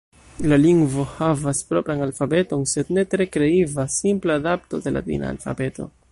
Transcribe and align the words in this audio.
La 0.51 0.57
lingvo 0.61 1.03
havas 1.17 1.59
propran 1.73 2.01
alfabeton, 2.05 2.65
sed 2.71 2.89
ne 2.99 3.03
tre 3.11 3.27
kreiva, 3.35 3.85
simpla 3.97 4.39
adapto 4.41 4.81
de 4.87 4.95
latina 4.99 5.33
alfabeto. 5.35 5.91